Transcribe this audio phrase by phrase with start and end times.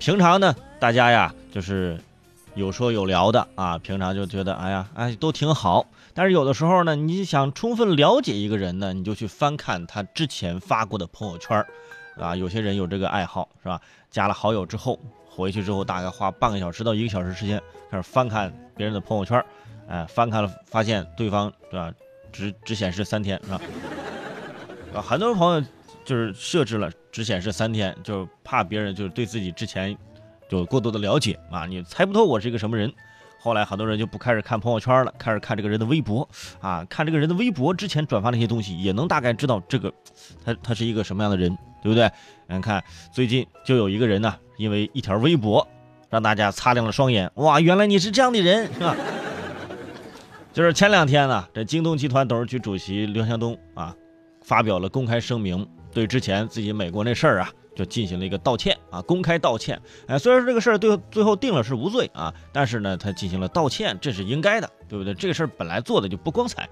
[0.00, 2.00] 平常呢，大家呀就是
[2.54, 5.86] 有说有聊的啊，平常就觉得哎呀哎都挺好。
[6.14, 11.64] 但是有的时候呢，你想充分了解一个人呢，你就去翻看他之前发过的朋友圈
[12.18, 12.34] 啊。
[12.34, 13.78] 有些人有这个爱好是吧？
[14.10, 17.60] 加了好友之后，回去之后大概花半个小时到一个小时时间
[17.90, 19.44] 开始翻看别人的朋友圈
[19.86, 21.92] 哎，翻看了发现对方对吧，
[22.32, 23.60] 只只显示三天是吧？
[24.94, 25.62] 啊，很多朋友
[26.04, 29.96] 就是设置了只显示三天，就怕别人就是对自己之前
[30.48, 32.92] 有过多的了解啊，你猜不透我是一个什么人。
[33.42, 36.28] 后来很多人就不开始看朋友圈了，开始看这个人的微博
[36.60, 39.90] 啊，看这个人的微博之前转发那些东西，也能大概知道这个
[40.44, 42.10] 他他是一个什么样的人，对不对？
[42.48, 45.66] 你看最近就有一个人呢，因为一条微博
[46.10, 48.94] 让大家擦亮了双眼，哇，原来你是这样的人，是吧？
[50.52, 53.96] 就是前两天呢，这京东集团董事局主席刘强东啊，
[54.42, 57.50] 发表了公开声明，对之前自己美国那事儿啊。
[57.72, 59.80] 就进行了一个道歉啊，公开道歉。
[60.06, 65.14] 哎，虽然说这个事儿最后最后定了是无罪啊，但是呢，他进行了道歉，这是应该的，对不对？
[65.14, 66.68] 这个事儿本来做的就不光彩。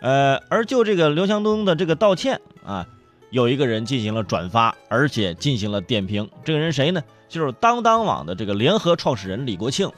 [0.00, 2.86] 呃，而就这个刘强东的这个道歉啊，
[3.30, 6.30] 有一个人进行了转发，而且进行了点评。
[6.44, 7.02] 这个人谁呢？
[7.28, 9.90] 就是当当网的这个联合创始人李国庆，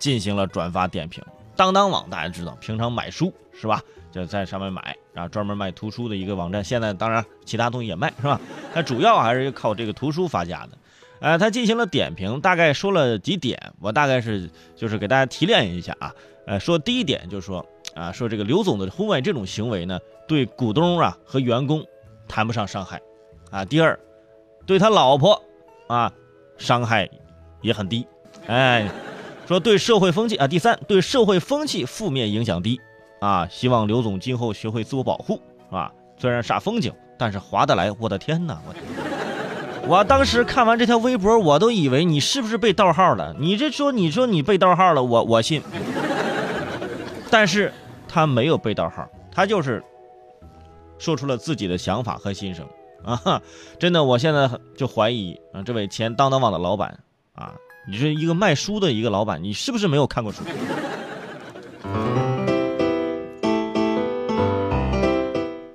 [0.00, 1.22] 进行了转发点评。
[1.54, 3.80] 当当网大家知道，平常买书是吧？
[4.10, 6.62] 就在上面买，啊专门卖图书的一个网站。
[6.62, 8.40] 现在当然其他东西也卖，是吧？
[8.72, 10.78] 它主要还是靠这个图书发家的。
[11.20, 16.14] 呃，他进行了点评，大概说了几点，我大概是就是给大家提炼一下啊。
[16.46, 21.84] 呃，说第一点就是说啊，说这个刘总的婚外这种行为呢，对股东啊和员工
[22.28, 23.02] 谈不上伤害
[23.50, 23.64] 啊。
[23.64, 23.98] 第二，
[24.64, 25.42] 对他老婆
[25.88, 26.12] 啊
[26.56, 27.10] 伤害
[27.62, 28.06] 也很低。
[28.46, 28.88] 哎，
[29.48, 30.46] 说对社会风气啊。
[30.46, 32.80] 第三，对社会风气负面影响低。
[33.20, 35.34] 啊，希望刘总今后学会自我保护，
[35.68, 35.92] 是吧？
[36.16, 37.90] 虽然煞风景，但是划得来。
[37.98, 38.60] 我的天哪！
[38.66, 38.74] 我
[39.88, 43.34] 我当时看完这条微博，我都以为你是不是被盗号了？
[43.38, 45.62] 你这说，你说你被盗号了，我我信。
[47.30, 47.72] 但是
[48.06, 49.82] 他没有被盗号，他就是
[50.98, 52.66] 说出了自己的想法和心声
[53.04, 53.40] 啊！
[53.78, 56.98] 真的，我现在就怀疑啊，这位前当当网的老板
[57.34, 57.54] 啊，
[57.88, 60.42] 你是一个卖书的一个老板，你是不是没有看过书？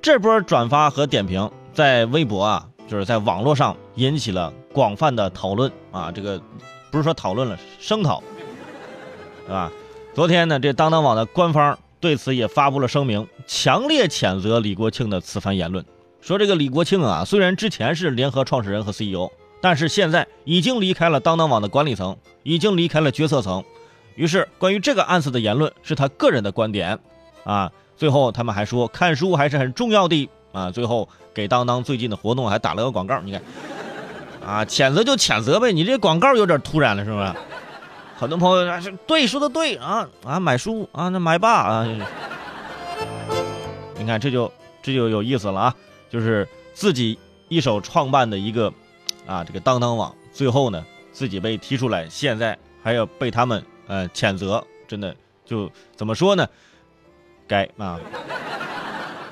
[0.03, 6.11] 这波转发和点评在微博啊，就是在网络上引起了广泛的讨论啊。
[6.11, 6.41] 这个
[6.91, 8.21] 不是说讨论了，声讨，
[9.47, 9.71] 对吧？
[10.13, 15.85] 昨天呢，这当当网的官方对此也发布了声明，强烈谴责李国庆的此番言论，
[16.19, 19.29] 说这个李国庆啊，虽然之前是联合创始人和 CEO，
[19.61, 23.63] 但是现在已经离开了当当网的管理层，已经离开了决策层。
[24.15, 26.99] 于是，关于这个案子的言论是他个人的观点
[27.45, 27.71] 啊。
[28.03, 30.69] 最后，他们还说看书还是很重要的啊！
[30.69, 33.41] 最后给当当最近的活动还打了个广告，你看，
[34.45, 37.33] 啊，谴责就谴责呗，你这广告有点突然了，是不是？
[38.17, 41.87] 很多朋友说对，说的对啊啊，买书啊，那买吧啊！
[43.97, 45.75] 你看这就这就有意思了啊，
[46.09, 48.69] 就是自己一手创办的一个
[49.25, 55.15] 啊，这个当当网，最后呢自己被踢出来，现在还要被他们呃谴责，真的
[55.45, 56.45] 就怎么说呢？
[57.53, 57.99] 该啊，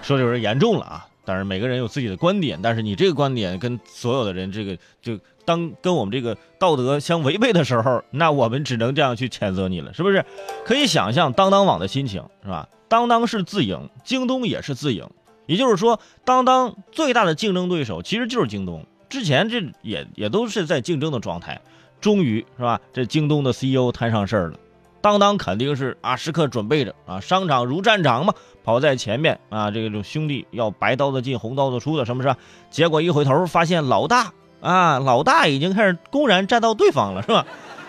[0.04, 1.08] 说的有点严重了啊！
[1.26, 10.24] 当然每个人有自己的观点，但是你这个观点跟所有的人这个就当跟我们这个道德相违背的时候，那我们只能这样去谴责你了， 是不是？
[10.66, 12.70] 可以想象当当网的心情是吧？
[12.88, 15.08] 当当是自营，京东也是自营，
[15.48, 18.86] 也就是说，当当最大的竞争对手其实就是京东。
[19.10, 21.60] 之前这也也都是在竞争的状态，
[22.00, 22.80] 终于是吧？
[22.94, 24.58] 这京东的 CEO 摊上事儿了。
[25.02, 32.36] 当当肯定是啊，时刻准备着啊，商场如战场嘛，跑在前面啊，这种兄弟要白刀子进红刀子出的，什么是？
[32.70, 34.32] 结果一回头发现老大
[34.62, 37.46] 啊，老大已经开始公然站到对方了，是吧？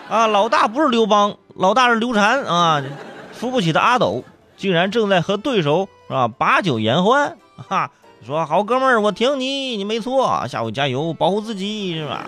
[0.09, 2.83] 啊，老大不是刘邦，老大是刘禅啊，
[3.31, 4.23] 扶不起的阿斗，
[4.57, 7.91] 竟然正在和对手是吧把酒言欢，哈，
[8.25, 12.25] 说好哥们儿，我挺你，你没错，下回加油，保护自己是吧？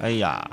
[0.00, 0.48] 哎呀，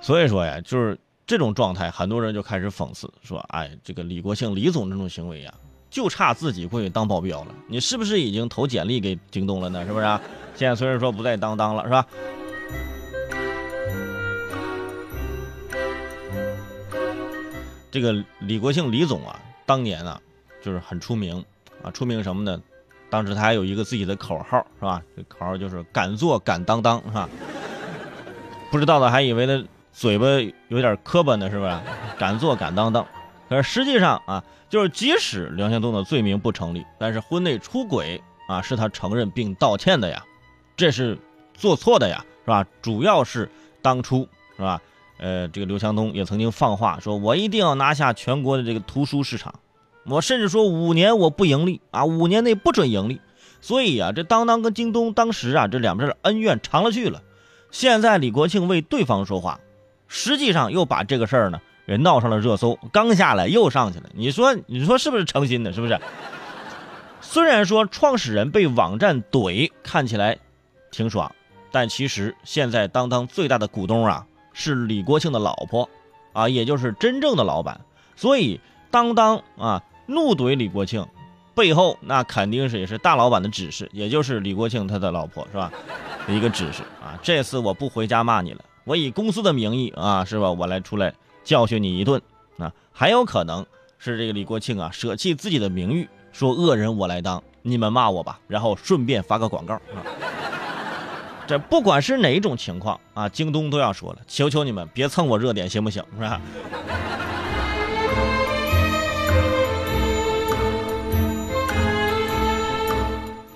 [0.00, 0.96] 所以说呀，就是。
[1.26, 5.52] 这种状态，很多人就开始讽刺说：“哎，这个李国庆李总这种行为呀，
[5.90, 7.54] 就差自己过去当保镖了。
[7.66, 9.84] 你是不是已经投简历给京东了呢？
[9.84, 10.04] 是不是？
[10.04, 10.20] 啊
[10.54, 12.06] 现在虽然说不再当当了，是吧？
[17.90, 20.20] 这个李国庆李总啊，当年啊，
[20.62, 21.44] 就是很出名
[21.82, 22.62] 啊，出名什么呢？
[23.10, 25.02] 当时他还有一个自己的口号，是吧？
[25.16, 27.28] 这口号就是‘敢做敢当当’，是吧？
[28.70, 29.60] 不知道的还以为他。”
[29.98, 30.26] 嘴巴
[30.68, 31.72] 有点磕巴呢，是不是？
[32.20, 33.06] 敢做敢当当，
[33.48, 40.22] 可是实际上啊，就是即使梁向东的罪名不成立，但是婚内出轨啊是他承认并道歉的呀，
[40.76, 41.16] 这是
[41.54, 42.66] 做错的呀，是吧？
[42.82, 43.50] 主要是
[43.80, 44.82] 当初是吧？
[45.16, 49.54] 呃，这个刘强东也曾经放话说，我一定要拿下全国的这个图书市场，
[50.04, 53.18] 我甚至说五年我不盈利啊，五年内不准盈利。
[53.62, 57.22] 所以啊，这当当跟京东当时啊，这两边的恩怨长了去了。
[57.70, 59.58] 现在李国庆为对方说话，
[60.08, 62.78] 实际上又把这个事儿呢，给闹上了热搜。
[62.92, 65.72] 刚下来又上去了，你说你说是不是诚心的？
[65.72, 65.98] 是不是？
[67.20, 70.38] 虽然说创始人被网站怼看起来
[70.90, 71.30] 挺爽，
[71.70, 75.88] 但其实现在当当最大的股东啊是李国庆的老婆，
[76.32, 77.80] 啊，也就是真正的老板。
[78.14, 78.60] 所以
[78.90, 81.06] 当当啊怒怼李国庆。
[81.54, 85.72] 背后那肯定是也是大老板的指示，也就是李国庆他的老婆是吧？
[86.28, 90.48] 一个指示啊，这次我不回家骂你了，我以公司的名义啊，是吧？
[90.52, 91.12] 我来出来
[91.42, 92.22] 教训你一顿
[92.56, 93.66] 啊，还有可能
[93.98, 100.06] 是这个李国庆啊，舍弃自己的名誉，说恶人我来当，你们骂我吧，然后顺便发个广告啊。
[101.48, 106.00] 这不管是哪一种情况啊，京东都要说了，求求你们别蹭我热点行不行？
[106.14, 106.40] 是吧？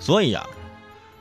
[0.00, 0.44] 所以啊，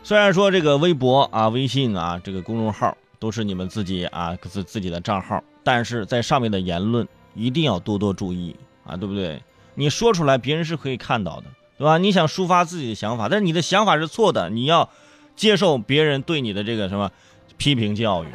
[0.02, 8.56] 虽然说这个微博啊、微信啊，这个公众号都是你们自己啊自自己的账号，但是在上面的言论一定要多多注意
[8.86, 9.42] 啊，对不对？
[9.76, 11.46] 你说出来，别人是可以看到的，
[11.78, 11.98] 对吧？
[11.98, 14.90] 你想抒发自己的想法，但是你的想法是错的，你要
[15.36, 17.12] 接受别人对你的这个什么
[17.58, 18.28] 批评教育，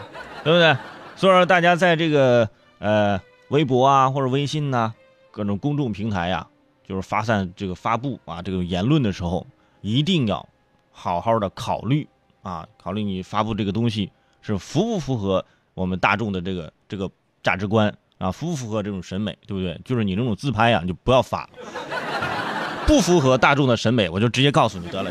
[0.44, 0.76] 对不对？
[1.16, 2.48] 所以说，大家在这个
[2.78, 4.94] 呃微博啊或者微信呐
[5.30, 6.46] 各种公众平台呀，
[6.86, 9.46] 就是发散这个发布啊这个言论的时候。
[9.86, 10.48] 一定要
[10.90, 12.08] 好好的考虑
[12.40, 14.10] 啊，考虑你发布这个东西
[14.44, 17.10] 是符不符合我们大众的这个这个
[17.42, 19.80] 价值观啊，符不符合这种审美，对不对？
[19.84, 21.48] 就是你这种自拍啊，你就不要发，
[22.86, 25.10] 不符合大众的审美，我就直接告诉你得了。